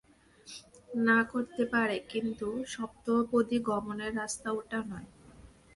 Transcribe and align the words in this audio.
না 0.99 1.19
করতে 1.31 1.63
পারে 1.73 1.97
কিন্তু 2.11 2.47
সপ্তপদী 2.67 3.57
গমনের 3.69 4.11
রাস্তা 4.15 4.49
ওটা 4.51 4.79
নয়। 4.89 5.07